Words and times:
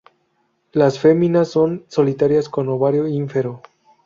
Las 0.71 0.97
femeninas 0.97 1.49
son 1.49 1.85
solitarias, 1.87 2.49
con 2.49 2.67
ovario 2.69 3.07
ínfero. 3.07 3.61